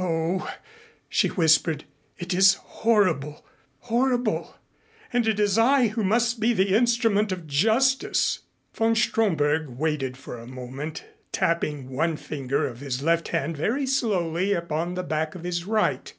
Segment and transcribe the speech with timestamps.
[0.00, 0.52] "Oh,"
[1.08, 1.84] she whispered,
[2.18, 3.46] "it is horrible
[3.78, 4.56] horrible.
[5.12, 8.40] And it is I who must be the instrument of justice."
[8.74, 14.54] Von Stromberg waited for a moment, tapping one finger of his left hand very slowly
[14.54, 16.12] upon the back of his right.